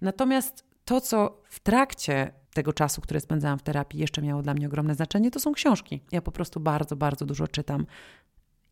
[0.00, 4.66] Natomiast to, co w trakcie tego czasu, który spędzałam w terapii, jeszcze miało dla mnie
[4.66, 6.00] ogromne znaczenie, to są książki.
[6.12, 7.86] Ja po prostu bardzo, bardzo dużo czytam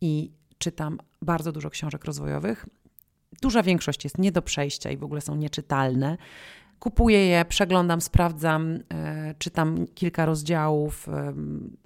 [0.01, 2.65] i czytam bardzo dużo książek rozwojowych.
[3.41, 6.17] Duża większość jest nie do przejścia i w ogóle są nieczytalne.
[6.85, 11.33] Kupuję je, przeglądam, sprawdzam, e, czytam kilka rozdziałów, e,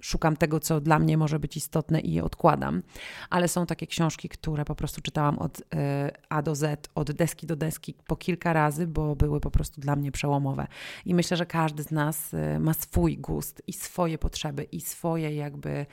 [0.00, 2.82] szukam tego, co dla mnie może być istotne i je odkładam.
[3.30, 7.46] Ale są takie książki, które po prostu czytałam od e, A do Z, od deski
[7.46, 10.66] do deski po kilka razy, bo były po prostu dla mnie przełomowe.
[11.04, 15.86] I myślę, że każdy z nas ma swój gust i swoje potrzeby i swoje jakby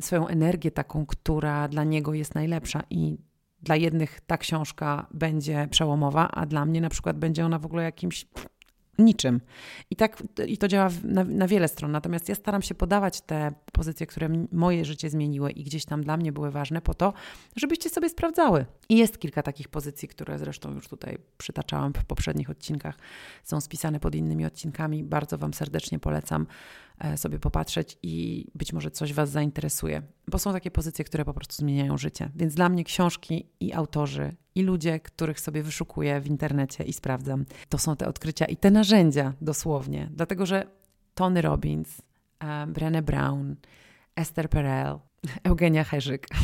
[0.00, 3.18] swoją energię taką, która dla niego jest najlepsza i
[3.62, 7.82] dla jednych ta książka będzie przełomowa, a dla mnie na przykład będzie ona w ogóle
[7.82, 8.26] jakimś
[9.00, 9.40] niczym.
[9.90, 11.90] I tak i to działa na, na, wiele stron.
[11.92, 16.16] Natomiast ja staram się podawać te pozycje, które moje życie zmieniły i gdzieś tam dla
[16.16, 17.12] mnie były ważne po to,
[17.56, 18.66] żebyście sobie sprawdzały.
[18.88, 22.98] I jest kilka takich pozycji, które zresztą już tutaj przytaczałam w poprzednich odcinkach.
[23.44, 25.04] Są spisane pod innymi odcinkami.
[25.04, 26.46] Bardzo Wam serdecznie polecam
[27.16, 31.56] sobie popatrzeć i być może coś Was zainteresuje, bo są takie pozycje, które po prostu
[31.56, 32.30] zmieniają życie.
[32.36, 37.44] Więc dla mnie książki i autorzy i ludzie, których sobie wyszukuję w internecie i sprawdzam,
[37.68, 40.66] to są te odkrycia i te narzędzia dosłownie, dlatego że
[41.14, 42.02] Tony Robbins,
[42.66, 43.56] Brené Brown,
[44.16, 44.98] Esther Perel,
[45.44, 46.26] Eugenia Herzyk.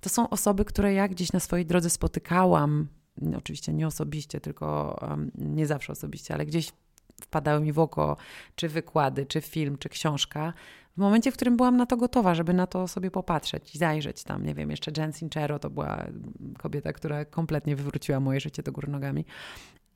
[0.00, 2.88] To są osoby, które ja gdzieś na swojej drodze spotykałam.
[3.36, 4.98] Oczywiście nie osobiście, tylko
[5.34, 6.72] nie zawsze osobiście, ale gdzieś
[7.22, 8.16] wpadały mi w oko,
[8.54, 10.52] czy wykłady, czy film, czy książka,
[10.96, 14.24] w momencie, w którym byłam na to gotowa, żeby na to sobie popatrzeć i zajrzeć
[14.24, 16.06] tam, nie wiem, jeszcze Jen Sincero to była
[16.58, 19.24] kobieta, która kompletnie wywróciła moje życie do góry nogami.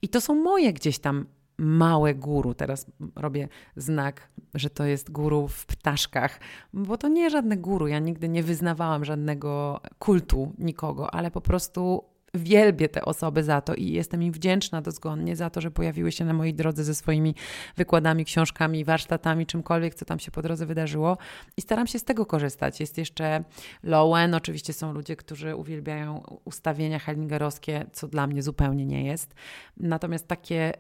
[0.03, 1.27] I to są moje gdzieś tam
[1.59, 2.55] małe guru.
[2.55, 6.41] Teraz robię znak, że to jest guru w ptaszkach,
[6.73, 7.87] bo to nie żadne guru.
[7.87, 13.75] Ja nigdy nie wyznawałam żadnego kultu nikogo, ale po prostu wielbię te osoby za to
[13.75, 17.35] i jestem im wdzięczna dozgonnie za to, że pojawiły się na mojej drodze ze swoimi
[17.77, 21.19] wykładami, książkami, warsztatami, czymkolwiek, co tam się po drodze wydarzyło
[21.57, 22.81] i staram się z tego korzystać.
[22.81, 23.45] Jest jeszcze
[23.83, 29.35] Lowen, oczywiście są ludzie, którzy uwielbiają ustawienia hellingerowskie, co dla mnie zupełnie nie jest.
[29.77, 30.73] Natomiast takie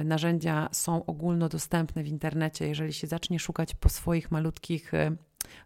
[0.00, 5.16] y, narzędzia są ogólnodostępne w internecie, jeżeli się zacznie szukać po swoich malutkich y,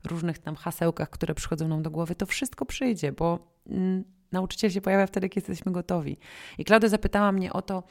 [0.05, 3.39] różnych tam hasełkach, które przychodzą nam do głowy, to wszystko przyjdzie, bo
[3.71, 6.17] y, Nauczyciel się pojawia wtedy, kiedy jesteśmy gotowi.
[6.59, 7.83] I Klaudia zapytała mnie o to,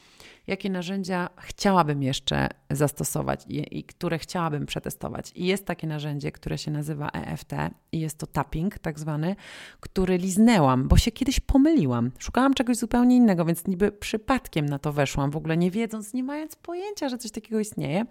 [0.48, 5.32] jakie narzędzia chciałabym jeszcze zastosować i, i, które chciałabym przetestować.
[5.36, 7.52] I jest takie narzędzie, które się nazywa EFT
[7.92, 9.36] i jest to tapping tak zwany,
[9.80, 12.12] który liznęłam, bo się kiedyś pomyliłam.
[12.20, 16.24] Szukałam czegoś zupełnie innego, więc niby przypadkiem na to weszłam, w ogóle nie wiedząc, nie
[16.24, 18.06] mając pojęcia, że coś takiego istnieje.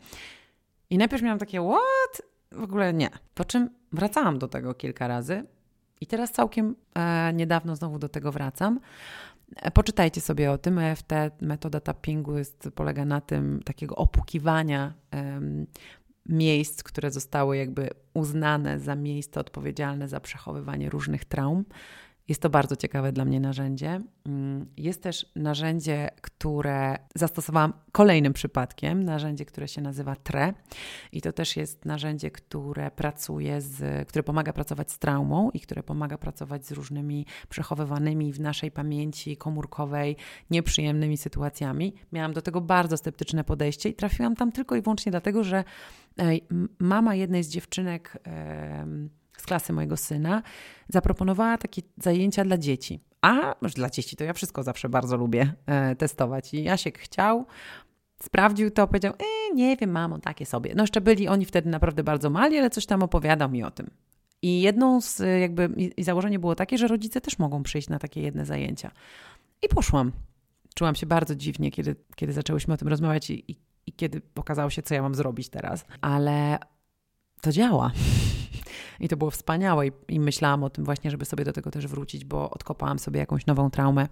[0.90, 2.22] I najpierw miałam takie, what?
[2.52, 3.10] W ogóle nie.
[3.34, 5.44] Po czym wracałam do tego kilka razy
[6.00, 8.80] i teraz całkiem e, niedawno znowu do tego wracam.
[9.56, 10.78] E, poczytajcie sobie o tym.
[10.78, 14.94] EFT, metoda tappingu jest, polega na tym takiego opukiwania
[16.28, 21.64] miejsc, które zostały jakby uznane za miejsca odpowiedzialne za przechowywanie różnych traum.
[22.28, 24.00] Jest to bardzo ciekawe dla mnie narzędzie.
[24.26, 30.54] Mm, jest też narzędzie, które zastosowałam kolejnym przypadkiem, narzędzie, które się nazywa TRE
[31.12, 35.82] i to też jest narzędzie, które pracuje z, które pomaga pracować z traumą i które
[35.82, 40.16] pomaga pracować z różnymi przechowywanymi w naszej pamięci komórkowej
[40.50, 41.94] nieprzyjemnymi sytuacjami.
[42.12, 45.64] Miałam do tego bardzo sceptyczne podejście i trafiłam tam tylko i wyłącznie dlatego, że
[46.78, 48.18] mama jednej z dziewczynek
[49.40, 50.42] z klasy mojego syna
[50.88, 53.00] zaproponowała takie zajęcia dla dzieci.
[53.22, 56.54] A dla dzieci to ja wszystko zawsze bardzo lubię e, testować.
[56.54, 57.46] I Jasiek chciał,
[58.22, 60.74] sprawdził to, powiedział: e, Nie wiem, mamo, takie sobie.
[60.76, 63.90] No jeszcze byli oni wtedy naprawdę bardzo mali, ale coś tam opowiadał mi o tym.
[64.42, 68.22] I jedną z jakby, i założenie było takie, że rodzice też mogą przyjść na takie
[68.22, 68.90] jedne zajęcia.
[69.62, 70.12] I poszłam.
[70.74, 74.70] Czułam się bardzo dziwnie, kiedy, kiedy zaczęłyśmy o tym rozmawiać i, i, i kiedy pokazało
[74.70, 75.84] się, co ja mam zrobić teraz.
[76.00, 76.58] Ale
[77.40, 77.90] to działa.
[79.00, 79.86] I to było wspaniałe.
[79.86, 83.20] I, i myślałam o tym właśnie, żeby sobie do tego też wrócić, bo odkopałam sobie
[83.20, 84.08] jakąś nową traumę,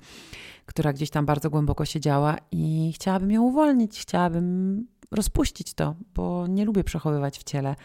[0.66, 6.64] która gdzieś tam bardzo głęboko siedziała i chciałabym ją uwolnić, chciałabym rozpuścić to, bo nie
[6.64, 7.76] lubię przechowywać w ciele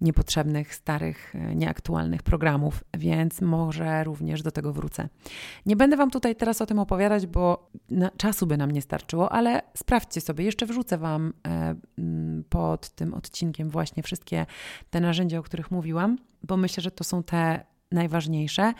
[0.00, 5.08] niepotrzebnych, starych, e, nieaktualnych programów, więc może również do tego wrócę.
[5.66, 7.70] Nie będę Wam tutaj teraz o tym opowiadać, bo
[8.16, 10.44] czasu by nam nie starczyło, ale sprawdźcie sobie.
[10.44, 11.74] Jeszcze wrzucę Wam e,
[12.48, 14.46] pod tym odcinkiem właśnie wszystkie
[14.90, 18.72] te narzędzia, o których mówiłam, bo myślę, że to są te najważniejsze.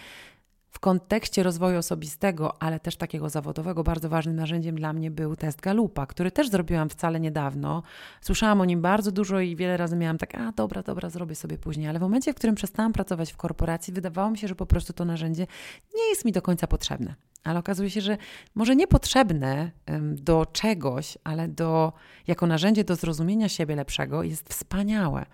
[0.76, 5.60] W kontekście rozwoju osobistego, ale też takiego zawodowego, bardzo ważnym narzędziem dla mnie był test
[5.60, 7.82] Galupa, który też zrobiłam wcale niedawno.
[8.20, 11.58] Słyszałam o nim bardzo dużo i wiele razy miałam tak, a dobra, dobra, zrobię sobie
[11.58, 14.66] później, ale w momencie, w którym przestałam pracować w korporacji, wydawało mi się, że po
[14.66, 15.46] prostu to narzędzie
[15.94, 17.14] nie jest mi do końca potrzebne
[17.46, 18.16] ale okazuje się, że
[18.54, 19.70] może niepotrzebne
[20.12, 21.92] do czegoś, ale do,
[22.26, 25.26] jako narzędzie do zrozumienia siebie lepszego jest wspaniałe.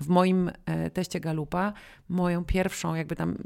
[0.00, 1.72] W moim e, teście Galupa,
[2.08, 3.36] moją pierwszą, jakby tam,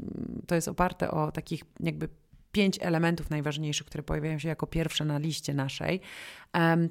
[0.47, 2.09] to jest oparte o takich jakby
[2.51, 6.01] pięć elementów najważniejszych, które pojawiają się jako pierwsze na liście naszej,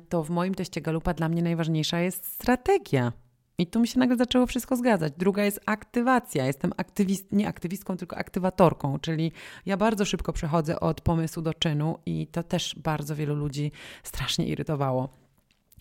[0.09, 3.12] to w moim teście Galupa dla mnie najważniejsza jest strategia.
[3.61, 5.12] I tu mi się nagle zaczęło wszystko zgadzać.
[5.16, 6.46] Druga jest aktywacja.
[6.46, 9.33] Jestem aktywist, nie aktywistką, tylko aktywatorką, czyli
[9.66, 14.46] ja bardzo szybko przechodzę od pomysłu do czynu i to też bardzo wielu ludzi strasznie
[14.46, 15.19] irytowało.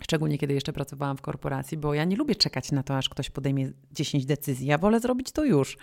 [0.01, 3.29] Szczególnie kiedy jeszcze pracowałam w korporacji, bo ja nie lubię czekać na to, aż ktoś
[3.29, 4.67] podejmie 10 decyzji.
[4.67, 5.77] Ja wolę zrobić to już.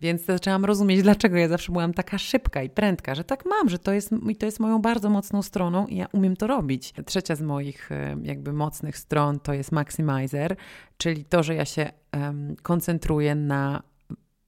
[0.00, 3.78] Więc zaczęłam rozumieć, dlaczego ja zawsze byłam taka szybka i prędka, że tak mam, że
[3.78, 6.94] to jest, to jest moją bardzo mocną stroną i ja umiem to robić.
[7.06, 10.56] Trzecia z moich e, jakby mocnych stron to jest maximizer,
[10.96, 13.82] czyli to, że ja się um, koncentruję na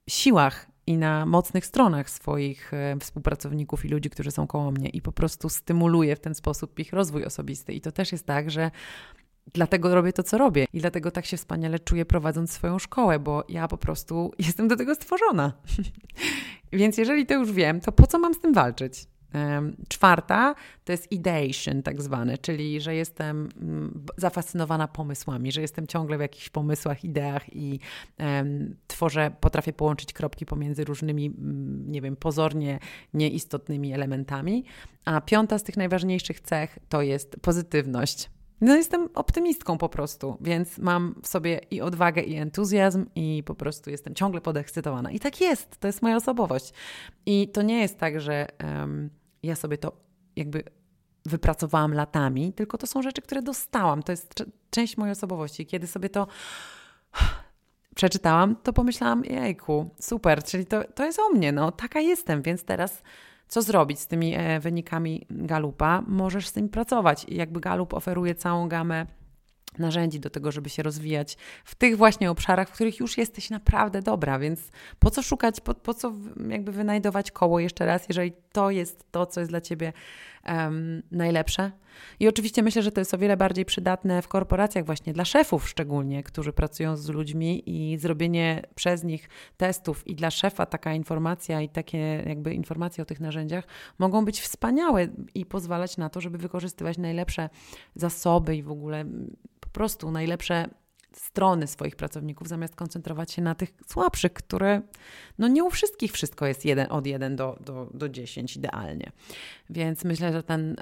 [0.09, 5.03] siłach i na mocnych stronach swoich e, współpracowników i ludzi, którzy są koło mnie i
[5.03, 7.73] po prostu stymuluję w ten sposób ich rozwój osobisty.
[7.73, 8.71] I to też jest tak, że
[9.53, 13.45] Dlatego robię to, co robię i dlatego tak się wspaniale czuję prowadząc swoją szkołę, bo
[13.49, 15.53] ja po prostu jestem do tego stworzona.
[16.73, 19.07] Więc jeżeli to już wiem, to po co mam z tym walczyć?
[19.89, 26.19] Czwarta to jest ideation, tak zwane, czyli że jestem mm, zafascynowana pomysłami, że jestem ciągle
[26.19, 27.81] w jakichś pomysłach, ideach i
[28.19, 32.79] um, tworzę, potrafię połączyć kropki pomiędzy różnymi, mm, nie wiem, pozornie
[33.15, 34.65] nieistotnymi elementami.
[35.05, 38.31] A piąta z tych najważniejszych cech to jest pozytywność.
[38.61, 43.55] No, jestem optymistką po prostu, więc mam w sobie i odwagę, i entuzjazm, i po
[43.55, 45.11] prostu jestem ciągle podekscytowana.
[45.11, 46.73] I tak jest, to jest moja osobowość.
[47.27, 49.11] I to nie jest tak, że um,
[49.43, 49.93] ja sobie to
[50.37, 50.65] jakby
[51.27, 54.03] wypracowałam latami, tylko to są rzeczy, które dostałam.
[54.03, 54.35] To jest
[54.71, 55.67] część mojej osobowości.
[55.67, 56.27] Kiedy sobie to
[57.95, 62.65] przeczytałam, to pomyślałam, jejku, super, czyli to, to jest o mnie, no taka jestem, więc
[62.65, 63.03] teraz
[63.49, 66.03] co zrobić z tymi e, wynikami Galupa?
[66.07, 67.25] Możesz z tym pracować.
[67.29, 69.07] I jakby Galup oferuje całą gamę
[69.79, 74.03] narzędzi do tego, żeby się rozwijać w tych właśnie obszarach, w których już jesteś naprawdę
[74.03, 76.13] dobra, więc po co szukać, po, po co
[76.49, 79.93] jakby wynajdować koło jeszcze raz, jeżeli to jest to, co jest dla Ciebie
[80.47, 81.71] um, najlepsze.
[82.21, 85.69] I oczywiście myślę, że to jest o wiele bardziej przydatne w korporacjach, właśnie dla szefów
[85.69, 91.61] szczególnie, którzy pracują z ludźmi i zrobienie przez nich testów i dla szefa taka informacja
[91.61, 93.65] i takie jakby informacje o tych narzędziach
[93.99, 97.49] mogą być wspaniałe i pozwalać na to, żeby wykorzystywać najlepsze
[97.95, 99.05] zasoby i w ogóle
[99.61, 100.69] po prostu najlepsze
[101.13, 104.83] strony swoich pracowników, zamiast koncentrować się na tych słabszych, które
[105.39, 109.13] no nie u wszystkich wszystko jest jeden, od 1 do, do, do 10 idealnie.
[109.71, 110.77] Więc myślę, że ten,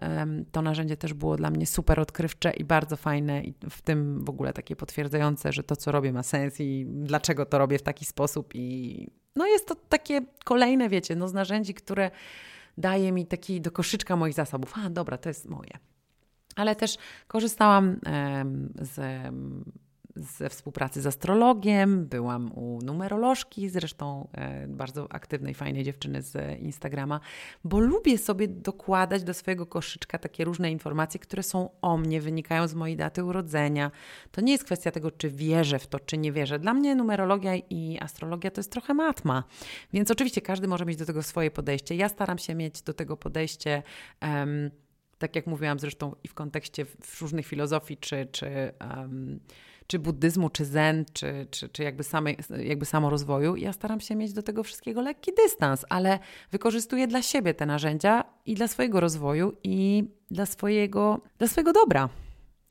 [0.52, 4.30] to narzędzie też było dla mnie super odkrywcze i bardzo fajne i w tym w
[4.30, 8.04] ogóle takie potwierdzające, że to, co robię ma sens i dlaczego to robię w taki
[8.04, 12.10] sposób i no jest to takie kolejne, wiecie, no z narzędzi, które
[12.78, 14.74] daje mi taki do koszyczka moich zasobów.
[14.84, 15.70] A, dobra, to jest moje.
[16.56, 18.00] Ale też korzystałam
[18.76, 19.00] z
[20.16, 27.20] ze współpracy z astrologiem, byłam u numerolożki, zresztą e, bardzo aktywnej, fajnej dziewczyny z Instagrama,
[27.64, 32.68] bo lubię sobie dokładać do swojego koszyczka takie różne informacje, które są o mnie, wynikają
[32.68, 33.90] z mojej daty urodzenia.
[34.30, 36.58] To nie jest kwestia tego, czy wierzę w to, czy nie wierzę.
[36.58, 39.44] Dla mnie numerologia i astrologia to jest trochę matma,
[39.92, 41.94] więc oczywiście każdy może mieć do tego swoje podejście.
[41.94, 43.82] Ja staram się mieć do tego podejście.
[44.22, 44.70] Um,
[45.18, 46.86] tak jak mówiłam zresztą i w kontekście
[47.20, 49.40] różnych filozofii, czy, czy um,
[49.86, 53.56] czy buddyzmu, czy zen, czy, czy, czy jakby, samej, jakby samorozwoju.
[53.56, 56.18] Ja staram się mieć do tego wszystkiego lekki dystans, ale
[56.50, 62.08] wykorzystuję dla siebie te narzędzia i dla swojego rozwoju i dla swojego, dla swojego dobra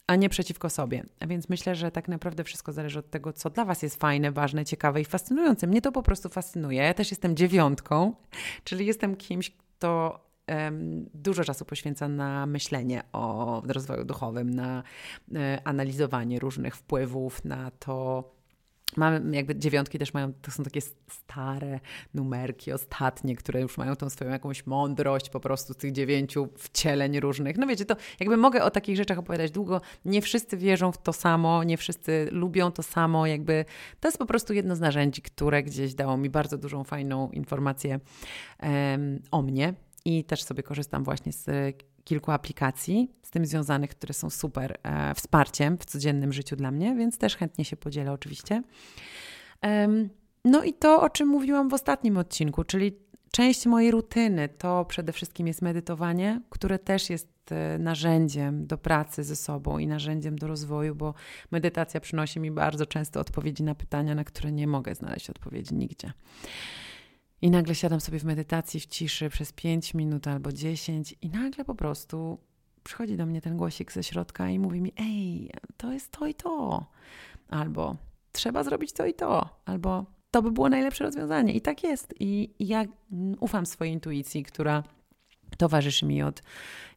[0.08, 1.04] a nie przeciwko sobie.
[1.20, 4.32] A więc myślę, że tak naprawdę wszystko zależy od tego, co dla Was jest fajne,
[4.32, 5.68] ważne, ciekawe i fascynujące.
[5.68, 6.84] Mnie to po prostu fascynuje.
[6.84, 8.16] Ja też jestem dziewiątką,
[8.64, 10.20] czyli jestem kimś, kto
[11.14, 14.84] dużo czasu poświęca na myślenie o rozwoju duchowym, na
[15.36, 18.24] e, analizowanie różnych wpływów, na to,
[18.98, 21.80] Mamy jakby dziewiątki też mają, to są takie stare
[22.14, 27.20] numerki, ostatnie, które już mają tą swoją jakąś mądrość po prostu z tych dziewięciu wcieleń
[27.20, 27.58] różnych.
[27.58, 29.82] No wiecie, to jakby mogę o takich rzeczach opowiadać długo.
[30.06, 33.28] Nie wszyscy wierzą w to samo, nie wszyscy lubią to samo.
[33.28, 33.66] Jakby
[34.00, 38.00] to jest po prostu jedno z narzędzi, które gdzieś dało mi bardzo dużą, fajną informację
[39.32, 39.74] o mnie
[40.06, 41.48] i też sobie korzystam właśnie z
[42.04, 46.96] kilku aplikacji z tym związanych, które są super e, wsparciem w codziennym życiu dla mnie,
[46.96, 48.64] więc też chętnie się podzielę oczywiście.
[50.46, 52.92] no i to, o czym mówiłam w ostatnim odcinku, czyli
[53.32, 59.24] część mojej rutyny to przede wszystkim jest medytowanie, które też jest e, narzędziem do pracy
[59.24, 61.14] ze sobą i narzędziem do rozwoju, bo
[61.52, 66.12] medytacja przynosi mi bardzo często odpowiedzi na pytania, na które nie mogę znaleźć odpowiedzi nigdzie.
[67.42, 71.66] I nagle siadam sobie w medytacji w ciszy przez 5 minut albo 10 i nagle
[71.66, 72.38] po prostu
[72.84, 76.34] przychodzi do mnie ten głosik ze środka i mówi mi: Ej, to jest to i
[76.34, 76.86] to.
[77.50, 77.96] Albo
[78.32, 79.50] trzeba zrobić to i to.
[79.66, 81.54] Albo to by było najlepsze rozwiązanie.
[81.54, 82.14] I tak jest.
[82.20, 82.86] I, i ja
[83.40, 84.84] ufam swojej intuicji, która
[85.58, 86.44] towarzyszy mi od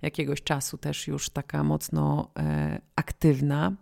[0.03, 3.73] jakiegoś czasu, też już taka mocno e, aktywna.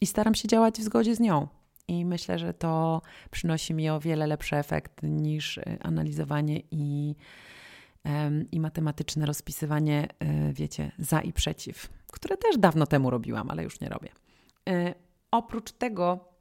[0.00, 1.48] I staram się działać w zgodzie z nią.
[1.92, 7.14] I myślę, że to przynosi mi o wiele lepszy efekt niż y, analizowanie i,
[8.52, 10.08] i matematyczne rozpisywanie,
[10.50, 14.08] y, wiecie, za i przeciw, które też dawno temu robiłam, ale już nie robię.
[14.68, 14.94] Y,
[15.30, 16.32] oprócz tego,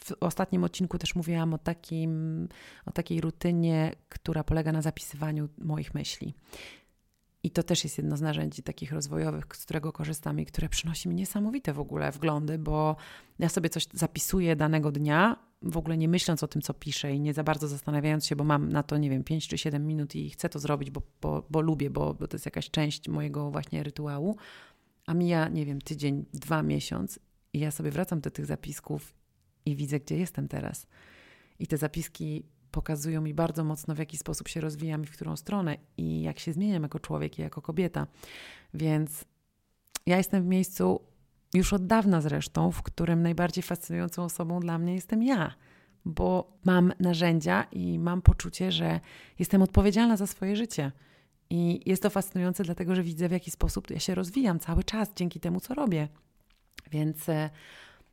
[0.00, 2.48] w ostatnim odcinku też mówiłam o, takim,
[2.86, 6.34] o takiej rutynie, która polega na zapisywaniu moich myśli.
[7.42, 11.08] I to też jest jedno z narzędzi takich rozwojowych, z którego korzystam i które przynosi
[11.08, 12.96] mi niesamowite w ogóle wglądy, bo
[13.38, 17.20] ja sobie coś zapisuję danego dnia, w ogóle nie myśląc o tym, co piszę i
[17.20, 20.14] nie za bardzo zastanawiając się, bo mam na to, nie wiem, 5 czy 7 minut
[20.14, 23.50] i chcę to zrobić, bo, bo, bo lubię, bo, bo to jest jakaś część mojego
[23.50, 24.36] właśnie rytuału.
[25.06, 27.18] A mija, nie wiem, tydzień, dwa miesiąc
[27.52, 29.14] i ja sobie wracam do tych zapisków
[29.66, 30.86] i widzę, gdzie jestem teraz.
[31.58, 32.44] I te zapiski
[32.78, 36.38] pokazują mi bardzo mocno, w jaki sposób się rozwijam i w którą stronę i jak
[36.38, 38.06] się zmieniam jako człowiek i jako kobieta.
[38.74, 39.24] Więc
[40.06, 41.00] ja jestem w miejscu
[41.54, 45.54] już od dawna zresztą, w którym najbardziej fascynującą osobą dla mnie jestem ja,
[46.04, 49.00] bo mam narzędzia i mam poczucie, że
[49.38, 50.92] jestem odpowiedzialna za swoje życie.
[51.50, 55.08] I jest to fascynujące, dlatego że widzę, w jaki sposób ja się rozwijam cały czas
[55.16, 56.08] dzięki temu, co robię.
[56.90, 57.50] Więc e,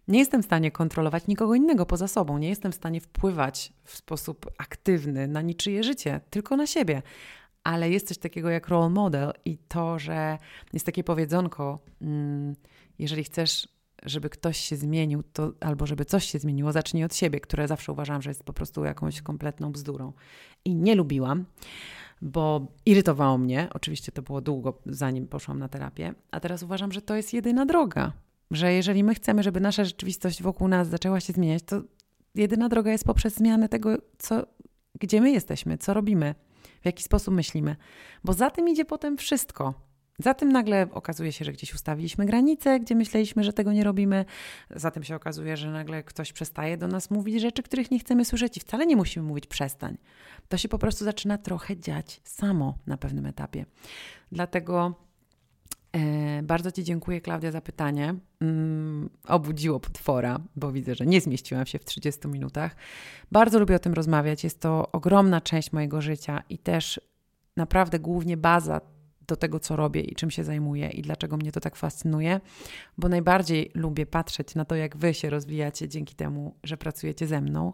[0.07, 3.95] nie jestem w stanie kontrolować nikogo innego poza sobą, nie jestem w stanie wpływać w
[3.95, 7.01] sposób aktywny na niczyje życie, tylko na siebie.
[7.63, 10.37] Ale jest coś takiego jak role model i to, że
[10.73, 12.55] jest takie powiedzonko, mm,
[12.99, 13.67] jeżeli chcesz,
[14.03, 17.91] żeby ktoś się zmienił, to, albo żeby coś się zmieniło, zacznij od siebie, które zawsze
[17.91, 20.13] uważam, że jest po prostu jakąś kompletną bzdurą.
[20.65, 21.45] I nie lubiłam,
[22.21, 23.67] bo irytowało mnie.
[23.73, 27.65] Oczywiście to było długo, zanim poszłam na terapię, a teraz uważam, że to jest jedyna
[27.65, 31.81] droga że jeżeli my chcemy, żeby nasza rzeczywistość wokół nas zaczęła się zmieniać, to
[32.35, 34.45] jedyna droga jest poprzez zmianę tego, co,
[34.99, 36.35] gdzie my jesteśmy, co robimy,
[36.81, 37.75] w jaki sposób myślimy.
[38.23, 39.73] Bo za tym idzie potem wszystko.
[40.19, 44.25] Za tym nagle okazuje się, że gdzieś ustawiliśmy granice, gdzie myśleliśmy, że tego nie robimy.
[44.75, 48.25] Za tym się okazuje, że nagle ktoś przestaje do nas mówić rzeczy, których nie chcemy
[48.25, 49.97] słyszeć i wcale nie musimy mówić przestań.
[50.47, 53.65] To się po prostu zaczyna trochę dziać samo na pewnym etapie.
[54.31, 55.05] Dlatego
[56.43, 58.15] bardzo Ci dziękuję, Klaudia, za pytanie.
[58.41, 62.75] Mm, obudziło potwora, bo widzę, że nie zmieściłam się w 30 minutach.
[63.31, 64.43] Bardzo lubię o tym rozmawiać.
[64.43, 67.01] Jest to ogromna część mojego życia i też
[67.57, 68.81] naprawdę głównie baza
[69.27, 72.41] do tego, co robię i czym się zajmuję i dlaczego mnie to tak fascynuje,
[72.97, 77.41] bo najbardziej lubię patrzeć na to, jak Wy się rozwijacie dzięki temu, że pracujecie ze
[77.41, 77.73] mną.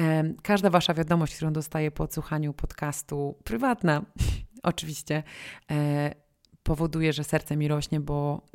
[0.00, 4.02] E, każda Wasza wiadomość, którą dostaję po odsłuchaniu podcastu, prywatna
[4.62, 5.22] oczywiście,
[5.70, 6.21] e,
[6.62, 8.46] powoduje, że serce mi rośnie, bo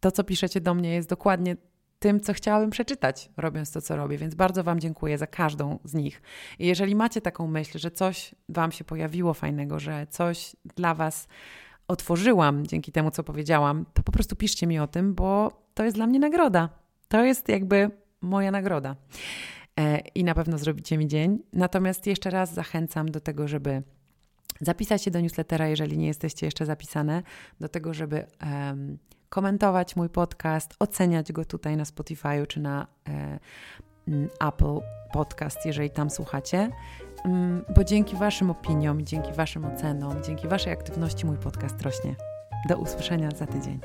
[0.00, 1.56] to, co piszecie do mnie, jest dokładnie
[1.98, 4.18] tym, co chciałabym przeczytać, robiąc to, co robię.
[4.18, 6.22] Więc bardzo Wam dziękuję za każdą z nich.
[6.58, 11.28] I jeżeli macie taką myśl, że coś Wam się pojawiło fajnego, że coś dla Was
[11.88, 15.96] otworzyłam dzięki temu, co powiedziałam, to po prostu piszcie mi o tym, bo to jest
[15.96, 16.68] dla mnie nagroda.
[17.08, 18.96] To jest jakby moja nagroda.
[19.80, 21.38] E, I na pewno zrobicie mi dzień.
[21.52, 23.82] Natomiast jeszcze raz zachęcam do tego, żeby
[24.60, 27.22] zapisać się do newslettera, jeżeli nie jesteście jeszcze zapisane,
[27.60, 28.98] do tego, żeby um,
[29.28, 33.38] komentować mój podcast, oceniać go tutaj na Spotify czy na e,
[34.40, 34.80] Apple
[35.12, 36.70] Podcast, jeżeli tam słuchacie.
[37.24, 42.14] Um, bo dzięki Waszym opiniom, dzięki Waszym ocenom, dzięki Waszej aktywności mój podcast rośnie.
[42.68, 43.80] Do usłyszenia za tydzień.